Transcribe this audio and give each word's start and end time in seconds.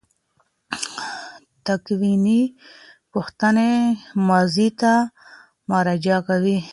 تکویني 1.67 2.41
پوښتنې 3.11 3.71
ماضي 4.27 4.69
ته 4.81 4.93
مراجعه 5.69 6.19
کوي. 6.27 6.59